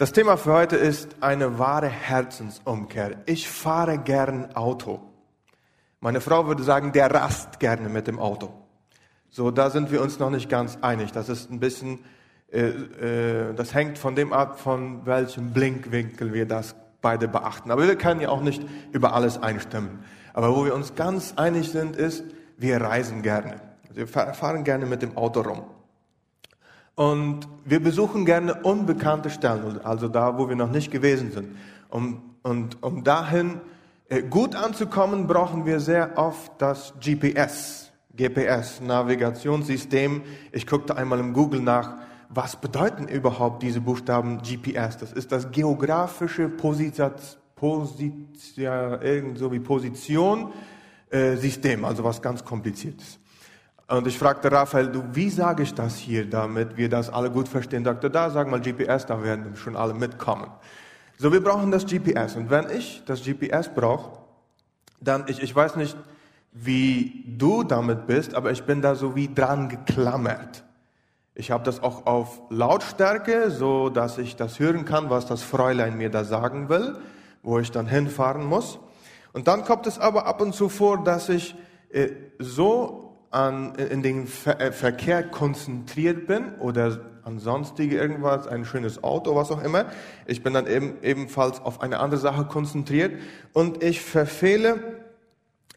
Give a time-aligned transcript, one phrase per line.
[0.00, 3.18] Das Thema für heute ist eine wahre Herzensumkehr.
[3.26, 5.02] Ich fahre gern Auto.
[6.00, 8.48] Meine Frau würde sagen, der rast gerne mit dem Auto.
[9.28, 11.12] So, da sind wir uns noch nicht ganz einig.
[11.12, 11.98] Das ist ein bisschen,
[12.50, 17.70] äh, äh, das hängt von dem ab, von welchem Blinkwinkel wir das beide beachten.
[17.70, 20.02] Aber wir können ja auch nicht über alles einstimmen.
[20.32, 22.24] Aber wo wir uns ganz einig sind, ist,
[22.56, 23.60] wir reisen gerne.
[23.92, 25.64] Wir fahren gerne mit dem Auto rum.
[26.94, 31.56] Und wir besuchen gerne unbekannte Stellen, also da, wo wir noch nicht gewesen sind.
[31.88, 33.60] Um, und um dahin
[34.08, 40.22] äh, gut anzukommen, brauchen wir sehr oft das GPS, GPS, Navigationssystem.
[40.52, 41.96] Ich guckte einmal im Google nach,
[42.28, 44.98] was bedeuten überhaupt diese Buchstaben GPS?
[44.98, 47.12] Das ist das geografische Position,
[47.54, 50.52] Position irgend so wie Position,
[51.10, 53.19] äh, System, also was ganz kompliziertes.
[53.90, 57.48] Und ich fragte Raphael, du, wie sage ich das hier, damit wir das alle gut
[57.48, 57.84] verstehen?
[57.84, 60.46] Sagte, da sag mal GPS, da werden schon alle mitkommen.
[61.18, 62.36] So, wir brauchen das GPS.
[62.36, 64.18] Und wenn ich das GPS brauche,
[65.00, 65.96] dann, ich, ich weiß nicht,
[66.52, 70.62] wie du damit bist, aber ich bin da so wie dran geklammert.
[71.34, 75.96] Ich habe das auch auf Lautstärke, so dass ich das hören kann, was das Fräulein
[75.96, 76.96] mir da sagen will,
[77.42, 78.78] wo ich dann hinfahren muss.
[79.32, 81.56] Und dann kommt es aber ab und zu vor, dass ich
[81.90, 88.64] äh, so an, in den Ver äh, Verkehr konzentriert bin oder an sonstige irgendwas, ein
[88.64, 89.86] schönes Auto, was auch immer.
[90.26, 93.12] Ich bin dann eben, ebenfalls auf eine andere Sache konzentriert
[93.52, 95.00] und ich verfehle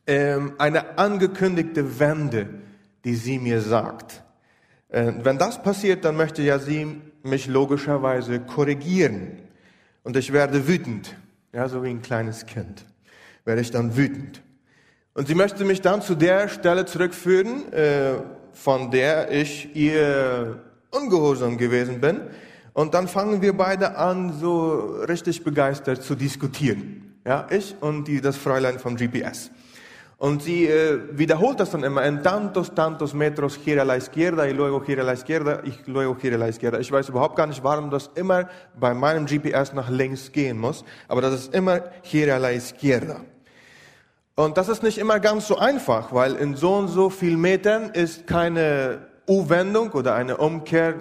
[0.08, 2.50] ähm, eine angekündigte Wende,
[3.06, 4.24] die sie mir sagt.
[4.90, 9.40] Äh, wenn das passiert, dann möchte ja sie mich logischerweise korrigieren
[10.04, 11.16] und ich werde wütend,
[11.54, 12.86] ja, so wie ein kleines Kind,
[13.46, 14.42] werde ich dann wütend.
[15.16, 18.14] Und sie möchte mich dann zu der Stelle zurückführen, äh,
[18.52, 22.22] von der ich ihr ungehorsam gewesen bin.
[22.73, 27.16] Und dann fangen wir beide an, so richtig begeistert zu diskutieren.
[27.25, 29.52] Ja, ich und die, das Fräulein vom GPS.
[30.17, 34.47] Und sie äh, wiederholt das dann immer en tantos, tantos metros gira a la izquierda
[34.47, 36.80] y luego gira a la izquierda y luego gira a la izquierda.
[36.80, 38.50] Ich weiß überhaupt gar nicht, warum das immer
[38.80, 43.18] bei meinem GPS nach links gehen muss, aber das ist immer gira a la izquierda.
[44.35, 47.91] Und das ist nicht immer ganz so einfach, weil in so und so viel Metern
[47.91, 50.95] ist keine U-Wendung oder eine Umkehr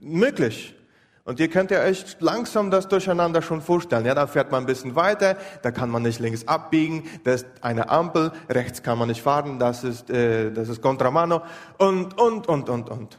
[0.00, 0.74] möglich.
[1.26, 4.04] Und ihr könnt ja echt langsam das durcheinander schon vorstellen.
[4.04, 7.46] Ja, da fährt man ein bisschen weiter, da kann man nicht links abbiegen, da ist
[7.62, 11.42] eine Ampel, rechts kann man nicht fahren, das ist, äh, das ist Contramano
[11.78, 13.18] und, und, und, und, und.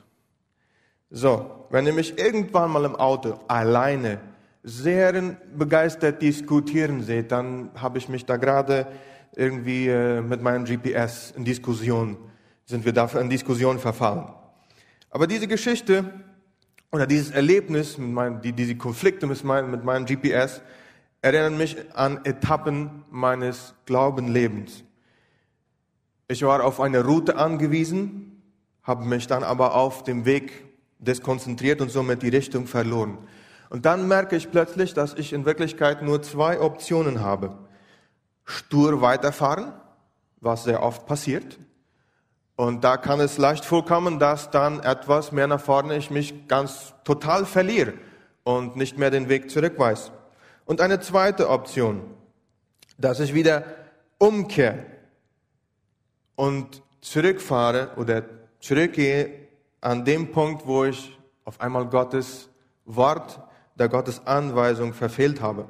[1.10, 4.20] So, wenn ihr mich irgendwann mal im Auto alleine
[4.62, 5.14] sehr
[5.56, 8.86] begeistert diskutieren seht, dann habe ich mich da gerade
[9.36, 12.18] irgendwie äh, mit meinem GPS in Diskussion,
[12.66, 14.26] sind wir dafür in Diskussion verfallen.
[15.10, 16.06] Aber diese Geschichte
[16.92, 20.62] oder dieses Erlebnis, meinem, die, diese Konflikte mit, mein, mit meinem GPS,
[21.22, 24.84] erinnern mich an Etappen meines Glaubenlebens.
[26.28, 28.42] Ich war auf eine Route angewiesen,
[28.84, 30.52] habe mich dann aber auf dem Weg
[31.00, 33.18] deskonzentriert und somit die Richtung verloren.
[33.70, 37.58] Und dann merke ich plötzlich, dass ich in Wirklichkeit nur zwei Optionen habe
[38.46, 39.74] stur weiterfahren,
[40.40, 41.60] was sehr oft passiert.
[42.56, 46.94] Und da kann es leicht vorkommen, dass dann etwas mehr nach vorne ich mich ganz
[47.04, 47.96] total verliere
[48.44, 50.12] und nicht mehr den Weg zurück weiß.
[50.64, 52.02] Und eine zweite Option,
[52.98, 53.66] dass ich wieder
[54.20, 54.86] umkehre
[56.36, 58.24] und zurückfahre oder
[58.60, 59.48] zurückgehe
[59.82, 62.50] an dem Punkt, wo ich auf einmal Gottes
[62.86, 63.40] Wort,
[63.76, 65.68] der Gottes Anweisung verfehlt habe.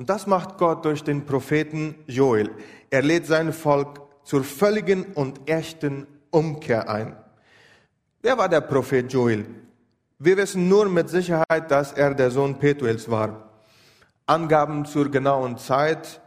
[0.00, 2.48] Und das macht Gott durch den Propheten Joel.
[2.88, 7.14] Er lädt sein Volk zur völligen und echten Umkehr ein.
[8.22, 9.44] Wer war der Prophet Joel?
[10.18, 13.50] Wir wissen nur mit Sicherheit, dass er der Sohn Petuels war.
[14.24, 16.22] Angaben zur genauen Zeit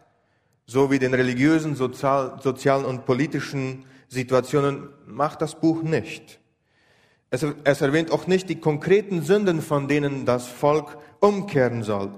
[0.67, 6.39] sowie den religiösen, sozial, sozialen und politischen Situationen macht das Buch nicht.
[7.31, 12.11] Es, es erwähnt auch nicht die konkreten Sünden, von denen das Volk umkehren soll.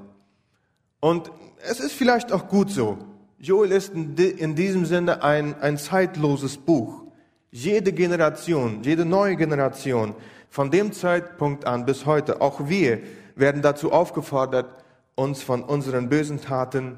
[1.05, 1.31] Und
[1.69, 2.97] es ist vielleicht auch gut so.
[3.37, 7.03] Joel ist in diesem Sinne ein, ein zeitloses Buch.
[7.51, 10.15] Jede Generation, jede neue Generation,
[10.49, 13.03] von dem Zeitpunkt an bis heute, auch wir
[13.35, 16.97] werden dazu aufgefordert, uns von unseren bösen Taten,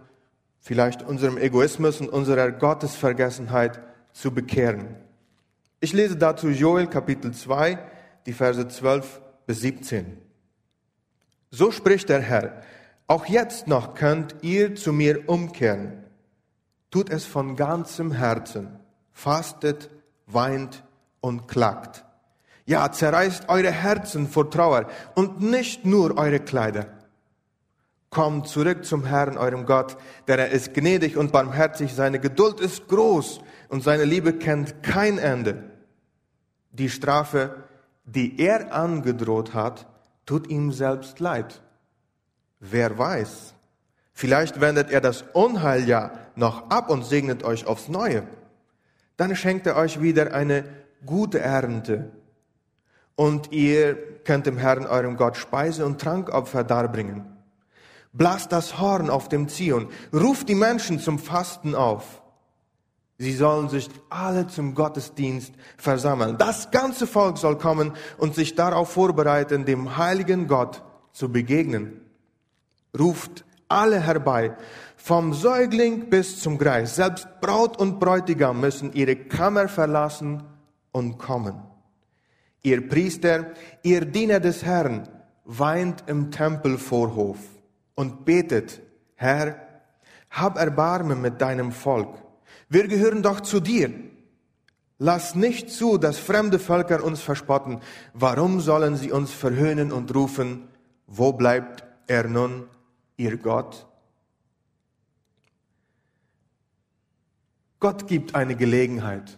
[0.62, 3.82] vielleicht unserem Egoismus und unserer Gottesvergessenheit
[4.14, 4.96] zu bekehren.
[5.82, 7.78] Ich lese dazu Joel Kapitel 2,
[8.26, 10.18] die Verse 12 bis 17.
[11.52, 12.62] So spricht der Herr,
[13.08, 16.04] auch jetzt noch könnt ihr zu mir umkehren.
[16.92, 18.80] Tut es von ganzem Herzen.
[19.14, 19.90] Fastet,
[20.26, 20.84] weint
[21.22, 22.06] und klagt.
[22.66, 26.88] Ja, zerreißt eure Herzen vor Trauer und nicht nur eure Kleider.
[28.10, 32.88] Kommt zurück zum Herrn, eurem Gott, denn er ist gnädig und barmherzig, seine Geduld ist
[32.88, 33.40] groß
[33.70, 35.64] und seine Liebe kennt kein Ende.
[36.72, 37.64] Die Strafe,
[38.06, 39.88] die er angedroht hat,
[40.26, 41.62] tut ihm selbst leid.
[42.60, 43.54] Wer weiß,
[44.14, 48.24] vielleicht wendet er das Unheil ja noch ab und segnet euch aufs Neue.
[49.16, 50.64] Dann schenkt er euch wieder eine
[51.06, 52.12] gute Ernte.
[53.16, 57.26] Und ihr könnt dem Herrn, eurem Gott, Speise und Trankopfer darbringen.
[58.14, 62.22] Blasst das Horn auf dem Zion, ruft die Menschen zum Fasten auf.
[63.20, 66.38] Sie sollen sich alle zum Gottesdienst versammeln.
[66.38, 70.84] Das ganze Volk soll kommen und sich darauf vorbereiten, dem heiligen Gott
[71.14, 72.07] zu begegnen.
[73.00, 74.56] Ruft alle herbei,
[74.96, 76.96] vom Säugling bis zum Greis.
[76.96, 80.44] Selbst Braut und Bräutigam müssen ihre Kammer verlassen
[80.92, 81.62] und kommen.
[82.64, 83.52] Ihr Priester,
[83.84, 85.08] ihr Diener des Herrn,
[85.46, 87.40] weint im Tempelvorhof
[87.96, 88.82] und betet,
[89.16, 89.56] Herr,
[90.30, 92.28] hab Erbarmen mit deinem Volk
[92.70, 93.94] wir gehören doch zu dir.
[95.00, 97.80] Lass nicht zu, dass fremde Völker uns verspotten.
[98.14, 100.68] Warum sollen sie uns verhöhnen und rufen,
[101.06, 102.68] wo bleibt er nun,
[103.18, 103.86] ihr Gott?
[107.80, 109.38] Gott gibt eine Gelegenheit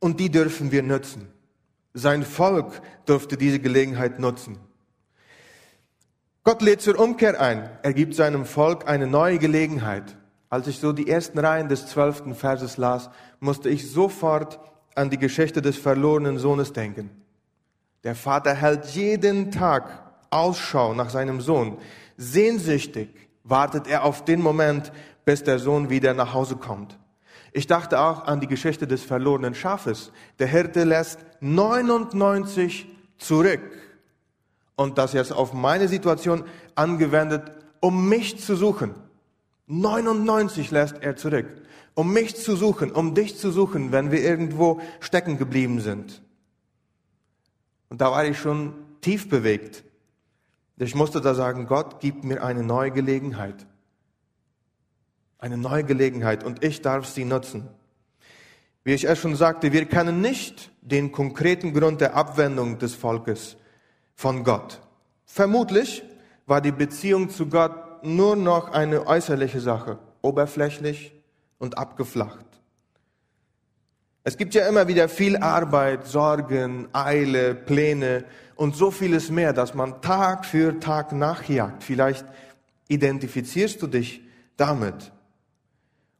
[0.00, 1.28] und die dürfen wir nutzen.
[1.94, 4.58] Sein Volk dürfte diese Gelegenheit nutzen.
[6.44, 7.68] Gott lädt zur Umkehr ein.
[7.82, 10.16] Er gibt seinem Volk eine neue Gelegenheit.
[10.50, 14.58] Als ich so die ersten Reihen des zwölften Verses las, musste ich sofort
[14.94, 17.10] an die Geschichte des verlorenen Sohnes denken.
[18.02, 21.78] Der Vater hält jeden Tag Ausschau nach seinem Sohn.
[22.18, 23.08] Sehnsüchtig
[23.44, 24.92] wartet er auf den Moment,
[25.24, 26.98] bis der Sohn wieder nach Hause kommt.
[27.52, 30.12] Ich dachte auch an die Geschichte des verlorenen Schafes.
[30.38, 32.86] Der Hirte lässt 99
[33.18, 33.62] zurück.
[34.76, 36.44] Und das jetzt auf meine Situation
[36.74, 38.94] angewendet, um mich zu suchen.
[39.66, 41.46] 99 lässt er zurück,
[41.94, 46.22] um mich zu suchen, um dich zu suchen, wenn wir irgendwo stecken geblieben sind.
[47.90, 49.84] Und da war ich schon tief bewegt.
[50.78, 53.66] Ich musste da sagen, Gott gibt mir eine neue Gelegenheit.
[55.38, 57.68] Eine neue Gelegenheit und ich darf sie nutzen.
[58.84, 63.56] Wie ich erst schon sagte, wir kennen nicht den konkreten Grund der Abwendung des Volkes
[64.14, 64.80] von Gott.
[65.26, 66.02] Vermutlich
[66.46, 71.12] war die Beziehung zu Gott nur noch eine äußerliche Sache, oberflächlich
[71.58, 72.47] und abgeflacht.
[74.28, 78.26] Es gibt ja immer wieder viel Arbeit, Sorgen, Eile, Pläne
[78.56, 81.82] und so vieles mehr, dass man Tag für Tag nachjagt.
[81.82, 82.26] Vielleicht
[82.88, 84.20] identifizierst du dich
[84.58, 85.12] damit.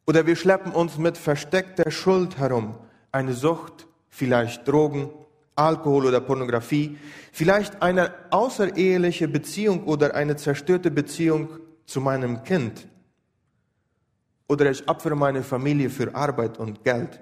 [0.07, 2.79] Oder wir schleppen uns mit versteckter Schuld herum,
[3.11, 5.11] eine Sucht, vielleicht Drogen,
[5.55, 6.97] Alkohol oder Pornografie,
[7.31, 12.87] vielleicht eine außereheliche Beziehung oder eine zerstörte Beziehung zu meinem Kind.
[14.47, 17.19] Oder ich opfere meine Familie für Arbeit und Geld.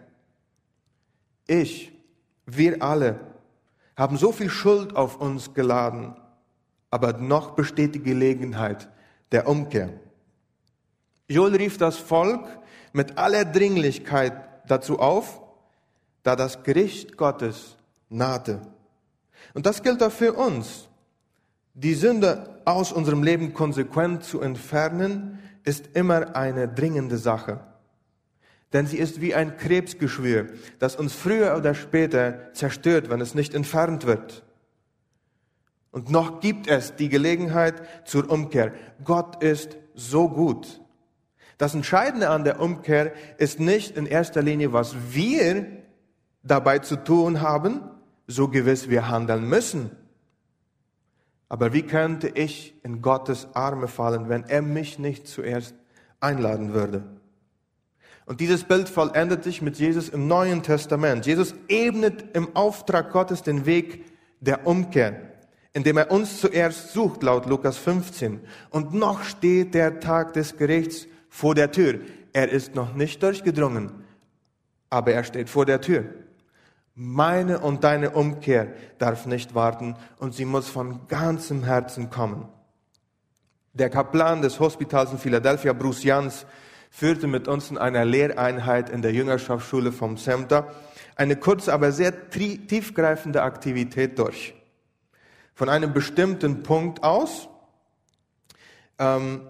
[1.48, 1.92] Ich,
[2.46, 3.20] wir alle
[3.96, 6.16] haben so viel Schuld auf uns geladen,
[6.92, 8.90] aber noch besteht die Gelegenheit
[9.32, 9.90] der Umkehr.
[11.28, 12.46] Joel rief das Volk
[12.94, 14.34] mit aller Dringlichkeit
[14.68, 15.42] dazu auf,
[16.24, 17.78] da das Gericht Gottes
[18.10, 18.62] nahte.
[19.54, 20.88] Und das gilt auch für uns.
[21.74, 27.60] Die Sünde aus unserem Leben konsequent zu entfernen, ist immer eine dringende Sache.
[28.74, 30.48] Denn sie ist wie ein Krebsgeschwür,
[30.80, 34.44] das uns früher oder später zerstört, wenn es nicht entfernt wird.
[35.92, 38.74] Und noch gibt es die Gelegenheit zur Umkehr.
[39.04, 40.82] Gott ist so gut.
[41.58, 45.66] Das Entscheidende an der Umkehr ist nicht in erster Linie, was wir
[46.44, 47.82] dabei zu tun haben,
[48.28, 49.92] so gewiss wir handeln müssen,
[51.50, 55.76] aber wie könnte ich in Gottes Arme fallen, wenn er mich nicht zuerst
[56.20, 57.04] einladen würde?
[58.28, 61.26] Und dieses Bild vollendet sich mit Jesus im Neuen Testament.
[61.26, 64.04] Jesus ebnet im Auftrag Gottes den Weg
[64.42, 65.32] der Umkehr,
[65.72, 68.42] indem er uns zuerst sucht, laut Lukas 15.
[68.70, 72.02] Und noch steht der Tag des Gerichts vor der Tür.
[72.34, 74.04] Er ist noch nicht durchgedrungen,
[74.90, 76.04] aber er steht vor der Tür.
[76.96, 82.50] Meine und deine Umkehr darf nicht warten und sie muss von ganzem Herzen kommen.
[83.72, 86.46] Der Kaplan des Hospitals in Philadelphia, Bruce Jans,
[86.98, 90.74] führte mit uns in einer Lehreinheit in der Jüngerschaftsschule vom Center
[91.16, 94.56] eine kurze, aber sehr tiefgreifende Aktivität durch.
[95.54, 97.50] Von einem bestimmten Punkt aus
[98.98, 99.42] ähm,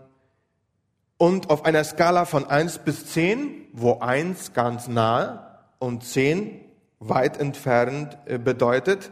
[1.16, 6.66] und auf einer Skala von eins bis zehn, wo eins ganz nahe und zehn
[7.00, 9.10] weit entfernt äh, bedeutet,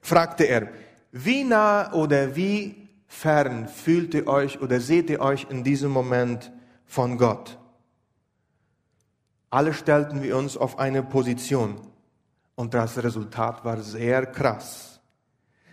[0.00, 0.68] fragte er,
[1.12, 6.50] wie nah oder wie fern fühlt ihr euch oder seht ihr euch in diesem Moment
[6.86, 7.58] von Gott?
[9.54, 11.80] Alle stellten wir uns auf eine Position
[12.56, 15.00] und das Resultat war sehr krass.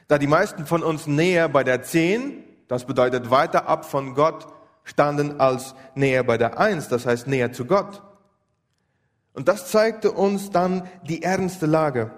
[0.08, 4.46] Da die meisten von uns näher bei der 10, das bedeutet weiter ab von Gott,
[4.84, 8.04] standen als näher bei der 1, das heißt näher zu Gott.
[9.34, 12.12] Und das zeigte uns dann die ernste Lage.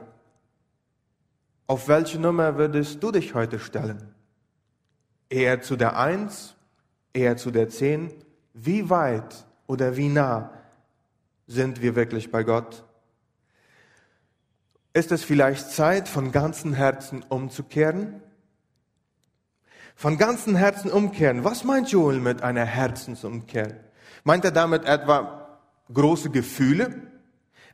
[1.65, 4.13] Auf welche Nummer würdest du dich heute stellen?
[5.29, 6.57] Eher zu der Eins,
[7.13, 8.13] eher zu der Zehn?
[8.53, 10.51] Wie weit oder wie nah
[11.53, 12.83] sind wir wirklich bei Gott?
[14.93, 18.21] Ist es vielleicht Zeit, von ganzem Herzen umzukehren?
[19.95, 21.43] Von ganzem Herzen umkehren.
[21.43, 23.75] Was meint Joel mit einer Herzensumkehr?
[24.23, 25.59] Meint er damit etwa
[25.93, 27.01] große Gefühle?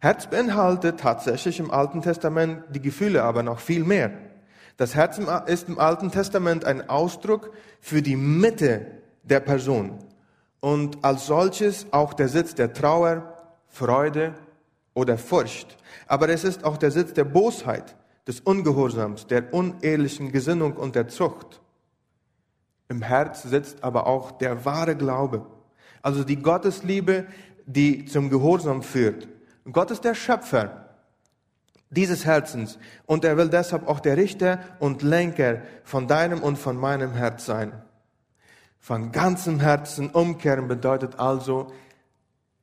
[0.02, 4.12] Herz beinhaltet tatsächlich im Alten Testament die Gefühle, aber noch viel mehr.
[4.78, 8.86] Das Herz ist im Alten Testament ein Ausdruck für die Mitte
[9.24, 10.00] der Person
[10.62, 13.29] und als solches auch der Sitz der Trauer,
[13.70, 14.34] Freude
[14.94, 15.78] oder Furcht.
[16.08, 17.96] Aber es ist auch der Sitz der Bosheit,
[18.28, 21.62] des Ungehorsams, der unehrlichen Gesinnung und der Zucht.
[22.88, 25.48] Im Herz sitzt aber auch der wahre Glaube,
[26.04, 27.26] also die Gottesliebe,
[27.66, 29.28] die zum Gehorsam führt
[29.72, 30.86] Gott ist der Schöpfer
[31.90, 36.78] dieses Herzens und er will deshalb auch der Richter und Lenker von deinem und von
[36.78, 37.74] meinem Herz sein.
[38.80, 41.72] Von ganzem Herzen umkehren bedeutet also,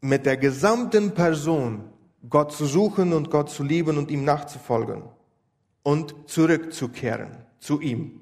[0.00, 1.84] mit der gesamten Person
[2.28, 5.02] Gott zu suchen und Gott zu lieben und ihm nachzufolgen
[5.82, 8.20] und zurückzukehren zu ihm.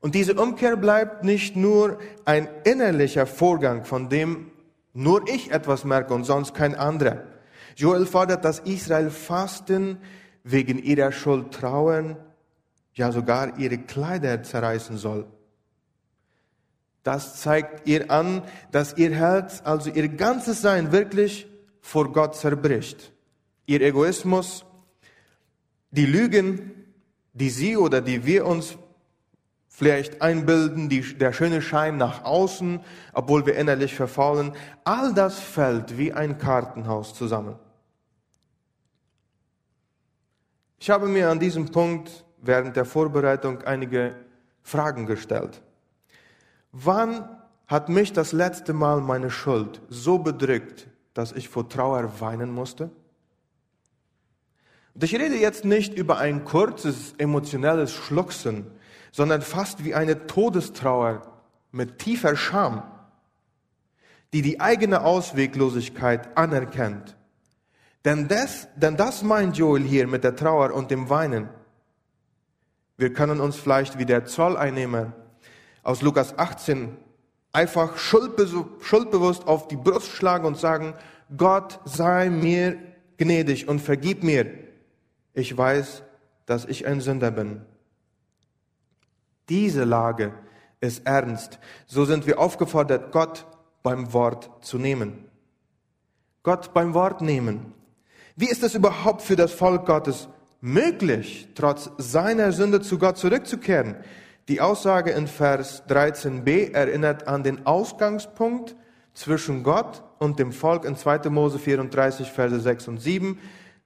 [0.00, 4.50] Und diese Umkehr bleibt nicht nur ein innerlicher Vorgang, von dem
[4.92, 7.24] nur ich etwas merke und sonst kein anderer.
[7.76, 9.98] Joel fordert, dass Israel fasten,
[10.44, 12.16] wegen ihrer Schuld trauern,
[12.92, 15.26] ja sogar ihre Kleider zerreißen soll.
[17.04, 18.42] Das zeigt ihr an,
[18.72, 21.46] dass ihr Herz, also ihr ganzes Sein wirklich
[21.80, 23.12] vor Gott zerbricht.
[23.66, 24.64] Ihr Egoismus,
[25.90, 26.72] die Lügen,
[27.34, 28.78] die sie oder die wir uns
[29.68, 32.80] vielleicht einbilden, die, der schöne Schein nach außen,
[33.12, 34.52] obwohl wir innerlich verfaulen,
[34.84, 37.56] all das fällt wie ein Kartenhaus zusammen.
[40.78, 44.14] Ich habe mir an diesem Punkt während der Vorbereitung einige
[44.62, 45.60] Fragen gestellt.
[46.76, 47.28] Wann
[47.68, 52.90] hat mich das letzte Mal meine Schuld so bedrückt, dass ich vor Trauer weinen musste?
[54.92, 58.66] Und ich rede jetzt nicht über ein kurzes emotionelles Schluchzen,
[59.12, 61.22] sondern fast wie eine Todestrauer
[61.70, 62.82] mit tiefer Scham,
[64.32, 67.16] die die eigene Ausweglosigkeit anerkennt.
[68.04, 71.48] Denn das, denn das meint Joel hier mit der Trauer und dem Weinen.
[72.96, 75.12] Wir können uns vielleicht wie der Zolleinnehmer
[75.84, 76.96] aus Lukas 18
[77.52, 80.94] einfach schuldbewusst auf die Brust schlagen und sagen,
[81.36, 82.78] Gott sei mir
[83.16, 84.46] gnädig und vergib mir.
[85.32, 86.02] Ich weiß,
[86.46, 87.62] dass ich ein Sünder bin.
[89.48, 90.34] Diese Lage
[90.80, 91.58] ist ernst.
[91.86, 93.46] So sind wir aufgefordert, Gott
[93.82, 95.24] beim Wort zu nehmen.
[96.42, 97.72] Gott beim Wort nehmen.
[98.36, 100.28] Wie ist es überhaupt für das Volk Gottes
[100.60, 103.96] möglich, trotz seiner Sünde zu Gott zurückzukehren?
[104.48, 108.76] Die Aussage in Vers 13b erinnert an den Ausgangspunkt
[109.14, 111.30] zwischen Gott und dem Volk in 2.
[111.30, 113.38] Mose 34, Verse 6 und 7,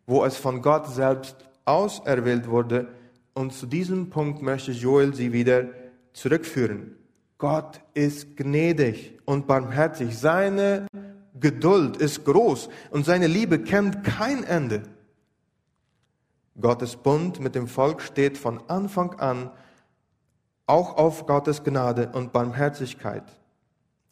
[0.07, 2.89] wo es von Gott selbst auserwählt wurde,
[3.35, 5.67] und zu diesem Punkt möchte Joel sie wieder
[6.13, 6.97] zurückführen.
[7.37, 10.19] Gott ist gnädig und barmherzig.
[10.19, 10.89] Seine
[11.39, 14.83] Geduld ist groß und seine Liebe kennt kein Ende.
[16.61, 19.53] Gottes Bund mit dem Volk steht von Anfang an
[20.69, 23.25] auch auf Gottes Gnade und Barmherzigkeit.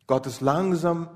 [0.06, 1.08] Gott ist langsam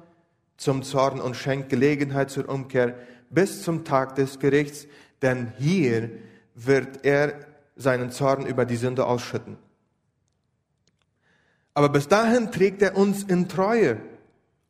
[0.57, 2.95] zum Zorn und schenkt Gelegenheit zur Umkehr
[3.31, 4.87] bis zum Tag des Gerichts,
[5.23, 6.11] denn hier
[6.55, 7.35] wird er
[7.77, 9.57] seinen Zorn über die Sünde ausschütten.
[11.73, 13.99] Aber bis dahin trägt er uns in Treue,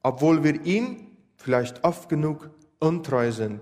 [0.02, 3.60] obwohl wir ihn vielleicht oft genug untreu sind.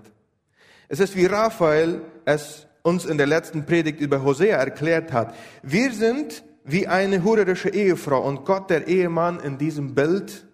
[0.87, 5.33] Es ist wie Raphael es uns in der letzten Predigt über Hosea erklärt hat.
[5.63, 10.45] Wir sind wie eine hurerische Ehefrau und Gott, der Ehemann in diesem Bild,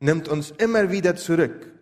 [0.00, 1.72] nimmt uns immer wieder zurück,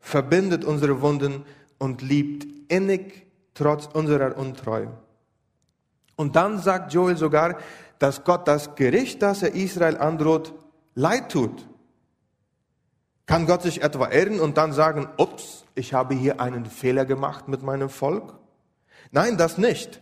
[0.00, 1.44] verbindet unsere Wunden
[1.78, 4.90] und liebt innig trotz unserer Untreue.
[6.16, 7.58] Und dann sagt Joel sogar,
[7.98, 10.54] dass Gott das Gericht, das er Israel androht,
[10.94, 11.66] leid tut.
[13.26, 17.48] Kann Gott sich etwa irren und dann sagen, ups, ich habe hier einen Fehler gemacht
[17.48, 18.34] mit meinem Volk?
[19.10, 20.00] Nein, das nicht.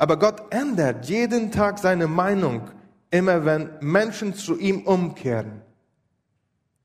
[0.00, 2.70] Aber Gott ändert jeden Tag seine Meinung
[3.10, 5.60] immer wenn Menschen zu ihm umkehren,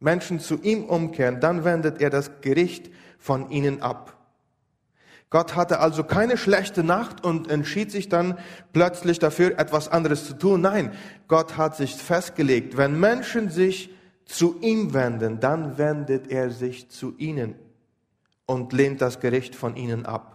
[0.02, 4.18] Menschen zu ihm umkehren, dann wendet er das Gericht von ihnen ab.
[5.30, 8.38] Gott hatte also keine schlechte Nacht und entschied sich dann
[8.74, 10.60] plötzlich dafür, etwas anderes zu tun.
[10.60, 10.92] Nein,
[11.30, 13.92] Gott hat sich festgelegt, wenn Menschen sich
[14.26, 17.56] zu ihm wenden, dann wendet er sich zu ihnen
[18.46, 20.35] und lehnt das Gericht von ihnen ab.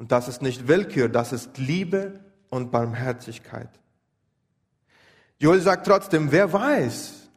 [0.00, 3.68] Und das ist nicht Willkür, das ist Liebe und Barmherzigkeit.
[5.38, 7.28] Joel sagt trotzdem, wer weiß,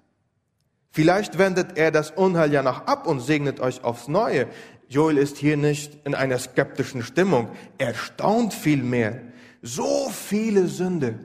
[0.89, 4.47] vielleicht wendet er das Unheil ja noch ab und segnet euch aufs Neue.
[4.87, 7.49] Joel ist hier nicht in einer skeptischen Stimmung.
[7.77, 9.21] Er staunt vielmehr.
[9.61, 11.19] So viele Sünde,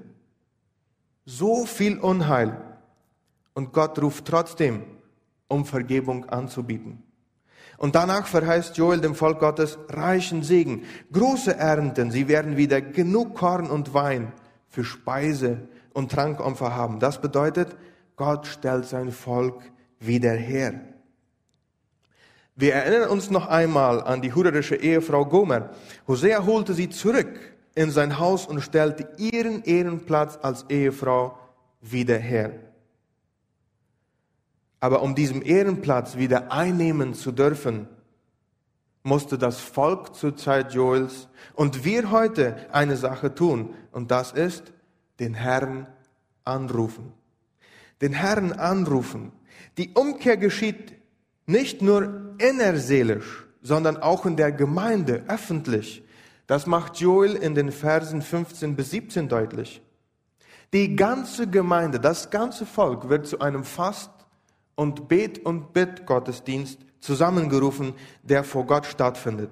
[1.25, 2.61] so viel Unheil.
[3.55, 4.83] Und Gott ruft trotzdem,
[5.47, 7.05] um Vergebung anzubieten.
[7.79, 10.83] Und danach verheißt Joel dem Volk Gottes reichen Segen,
[11.13, 12.11] große Ernten.
[12.11, 14.33] Sie werden wieder genug Korn und Wein
[14.69, 16.99] für Speise und Trankopfer haben.
[16.99, 17.77] Das bedeutet,
[18.17, 19.63] Gott stellt sein Volk
[20.01, 20.75] wieder her.
[22.57, 25.71] Wir erinnern uns noch einmal an die hurerische Ehefrau Gomer.
[26.09, 27.39] Hosea holte sie zurück
[27.77, 31.39] in sein Haus und stellte ihren Ehrenplatz als Ehefrau
[31.81, 32.68] wieder her.
[34.81, 37.89] Aber um diesen Ehrenplatz wieder einnehmen zu dürfen,
[39.03, 44.73] musste das Volk zur Zeit Joels und wir heute eine Sache tun, und das ist
[45.19, 45.87] den Herrn
[46.45, 47.13] anrufen.
[48.01, 49.33] Den Herrn anrufen.
[49.77, 50.95] Die Umkehr geschieht
[51.47, 56.05] nicht nur innerseelisch, sondern auch in der Gemeinde, öffentlich.
[56.47, 59.83] Das macht Joel in den Versen 15 bis 17 deutlich.
[60.73, 64.11] Die ganze Gemeinde, das ganze Volk wird zu einem Fast
[64.79, 69.51] und Bet- und Bitt-Gottesdienst zusammengerufen, der vor Gott stattfindet.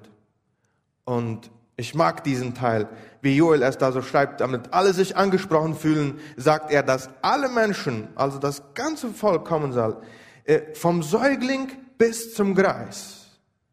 [1.03, 2.87] Und ich mag diesen Teil,
[3.21, 7.49] wie Joel es da so schreibt, damit alle sich angesprochen fühlen, sagt er, dass alle
[7.49, 9.97] Menschen, also das ganze Volk kommen soll,
[10.45, 13.25] äh, vom Säugling bis zum Greis,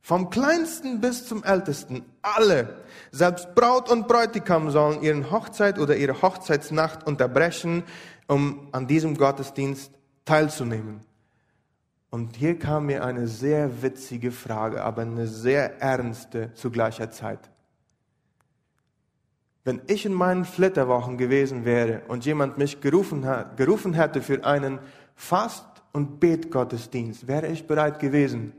[0.03, 6.21] vom kleinsten bis zum ältesten, alle, selbst Braut und Bräutigam sollen ihren Hochzeit oder ihre
[6.21, 7.85] Hochzeitsnacht unterbrechen,
[8.27, 9.93] um an diesem Gottesdienst
[10.25, 11.14] teilzunehmen.
[12.15, 17.51] Und hier kam mir eine sehr witzige Frage, aber eine sehr ernste zu gleicher Zeit.
[19.65, 24.79] Wenn ich in meinen Flitterwochen gewesen wäre und jemand mich gerufen, gerufen hätte für einen
[25.17, 28.53] Fast- und Betgottesdienst, wäre ich bereit gewesen,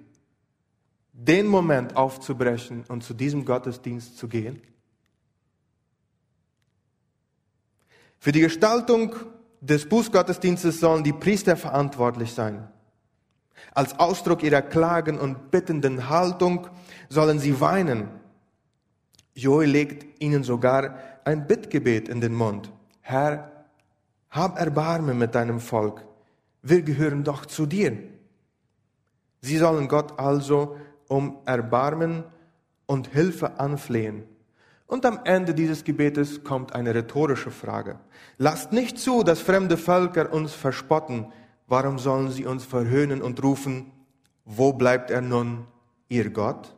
[1.13, 4.61] den Moment aufzubrechen und zu diesem Gottesdienst zu gehen?
[8.19, 9.15] Für die Gestaltung
[9.61, 12.67] des Bußgottesdienstes sollen die Priester verantwortlich sein.
[13.73, 16.67] Als Ausdruck ihrer klagen und bittenden Haltung
[17.09, 18.09] sollen sie weinen.
[19.33, 22.71] Joel legt ihnen sogar ein Bittgebet in den Mund.
[23.01, 23.51] Herr,
[24.29, 26.05] hab Erbarmen mit deinem Volk.
[26.61, 27.97] Wir gehören doch zu dir.
[29.41, 32.23] Sie sollen Gott also um Erbarmen
[32.85, 34.23] und Hilfe anflehen.
[34.87, 37.99] Und am Ende dieses Gebetes kommt eine rhetorische Frage.
[38.37, 41.31] Lasst nicht zu, dass fremde Völker uns verspotten,
[41.67, 43.91] Warum sollen sie uns verhöhnen und rufen,
[44.45, 45.65] wo bleibt er nun,
[46.07, 46.75] ihr Gott?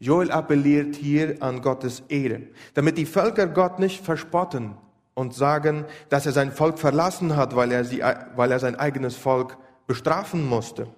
[0.00, 2.42] Joel appelliert hier an Gottes Ehre,
[2.74, 4.74] damit die Völker Gott nicht verspotten
[5.14, 8.02] und sagen, dass er sein Volk verlassen hat, weil er, sie,
[8.34, 10.88] weil er sein eigenes Volk bestrafen musste.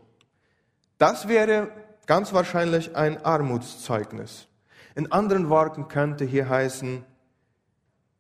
[0.96, 1.68] Das wäre
[2.06, 4.48] ganz wahrscheinlich ein Armutszeugnis.
[4.94, 7.04] In anderen Worten könnte hier heißen,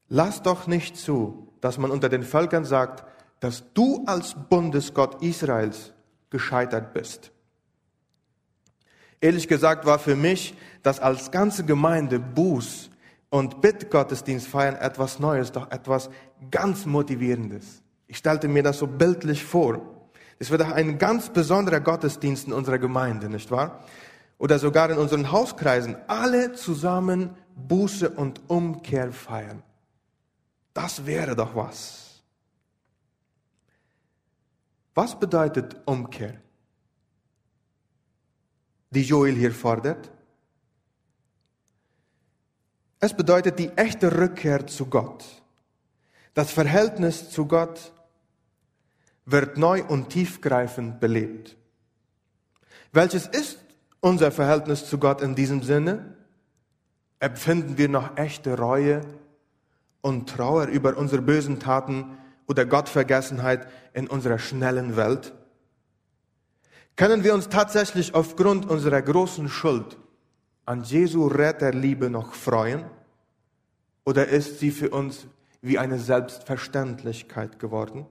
[0.08, 3.04] lass doch nicht zu, dass man unter den Völkern sagt,
[3.44, 5.92] dass du als Bundesgott Israels
[6.30, 7.30] gescheitert bist.
[9.20, 12.88] Ehrlich gesagt war für mich das als ganze Gemeinde Buß
[13.28, 16.08] und Bittgottesdienst feiern etwas Neues, doch etwas
[16.50, 17.82] ganz Motivierendes.
[18.06, 20.08] Ich stellte mir das so bildlich vor.
[20.38, 23.84] Es wird ein ganz besonderer Gottesdienst in unserer Gemeinde, nicht wahr?
[24.38, 25.98] Oder sogar in unseren Hauskreisen.
[26.06, 29.62] Alle zusammen Buße und Umkehr feiern.
[30.72, 32.03] Das wäre doch was.
[34.94, 36.40] Was bedeutet Umkehr,
[38.90, 40.10] die Joel hier fordert?
[43.00, 45.24] Es bedeutet die echte Rückkehr zu Gott.
[46.32, 47.92] Das Verhältnis zu Gott
[49.26, 51.56] wird neu und tiefgreifend belebt.
[52.92, 53.58] Welches ist
[54.00, 56.16] unser Verhältnis zu Gott in diesem Sinne?
[57.18, 59.00] Empfinden wir noch echte Reue
[60.02, 65.32] und Trauer über unsere bösen Taten oder Gottvergessenheit in unserer schnellen Welt?
[66.96, 69.96] Können wir uns tatsächlich aufgrund unserer großen Schuld
[70.64, 72.84] an Jesu Retterliebe noch freuen?
[74.04, 75.26] Oder ist sie für uns
[75.60, 78.06] wie eine Selbstverständlichkeit geworden?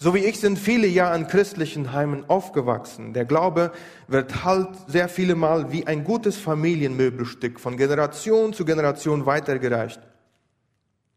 [0.00, 3.14] So wie ich sind viele Jahre in christlichen Heimen aufgewachsen.
[3.14, 3.72] Der Glaube
[4.06, 10.00] wird halt sehr viele Mal wie ein gutes Familienmöbelstück von Generation zu Generation weitergereicht.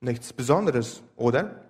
[0.02, 1.64] Nichts Besonderes, oder?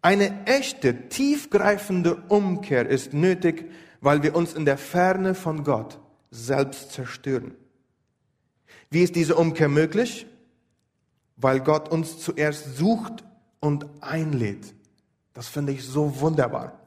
[0.00, 5.98] Eine echte, tiefgreifende Umkehr ist nötig, weil wir uns in der Ferne von Gott
[6.30, 7.54] selbst zerstören.
[8.90, 10.26] Wie ist diese Umkehr möglich?
[11.36, 13.24] Weil Gott uns zuerst sucht
[13.60, 14.74] und einlädt.
[15.32, 16.78] Das finde ich so wunderbar.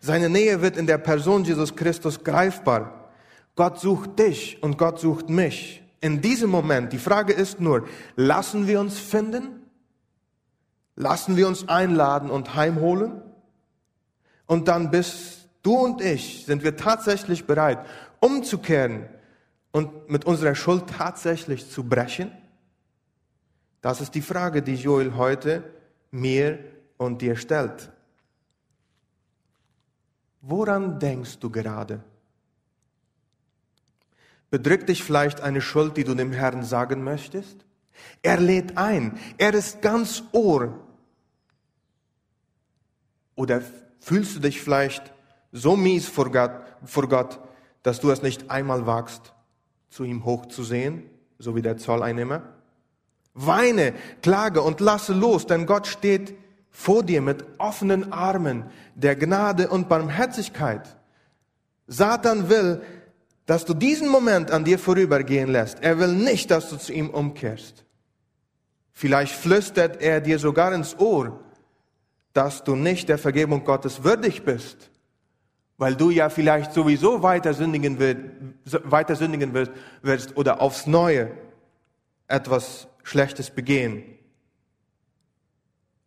[0.00, 3.10] Seine Nähe wird in der Person Jesus Christus greifbar.
[3.54, 5.83] Gott sucht dich und Gott sucht mich.
[6.04, 9.62] In diesem Moment, die Frage ist nur, lassen wir uns finden?
[10.96, 13.22] Lassen wir uns einladen und heimholen?
[14.44, 17.86] Und dann bist du und ich, sind wir tatsächlich bereit,
[18.20, 19.08] umzukehren
[19.72, 22.30] und mit unserer Schuld tatsächlich zu brechen?
[23.80, 25.64] Das ist die Frage, die Joel heute
[26.10, 26.58] mir
[26.98, 27.90] und dir stellt.
[30.42, 32.04] Woran denkst du gerade?
[34.54, 37.64] Bedrückt dich vielleicht eine Schuld, die du dem Herrn sagen möchtest?
[38.22, 39.18] Er lädt ein.
[39.36, 40.78] Er ist ganz Ohr.
[43.34, 43.62] Oder
[43.98, 45.12] fühlst du dich vielleicht
[45.50, 46.52] so mies vor Gott,
[46.84, 47.40] vor Gott,
[47.82, 49.34] dass du es nicht einmal wagst,
[49.88, 51.02] zu ihm hochzusehen,
[51.40, 52.42] so wie der Zolleinnehmer?
[53.32, 56.38] Weine, klage und lasse los, denn Gott steht
[56.70, 60.96] vor dir mit offenen Armen der Gnade und Barmherzigkeit.
[61.88, 62.82] Satan will,
[63.46, 65.82] dass du diesen Moment an dir vorübergehen lässt.
[65.82, 67.84] Er will nicht, dass du zu ihm umkehrst.
[68.92, 71.40] Vielleicht flüstert er dir sogar ins Ohr,
[72.32, 74.90] dass du nicht der Vergebung Gottes würdig bist,
[75.76, 81.32] weil du ja vielleicht sowieso weiter sündigen, wirst, weiter sündigen wirst, wirst oder aufs Neue
[82.28, 84.14] etwas Schlechtes begehen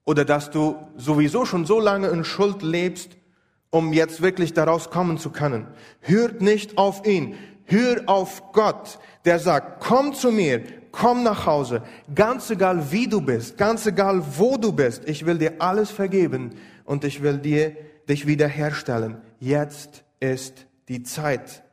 [0.07, 3.16] oder dass du sowieso schon so lange in Schuld lebst,
[3.69, 5.67] um jetzt wirklich daraus kommen zu können.
[6.01, 11.83] Hört nicht auf ihn, hör auf Gott, der sagt, komm zu mir, komm nach Hause,
[12.15, 16.55] ganz egal wie du bist, ganz egal wo du bist, ich will dir alles vergeben
[16.85, 17.75] und ich will dir
[18.07, 19.17] dich wiederherstellen.
[19.39, 21.63] Jetzt ist die Zeit.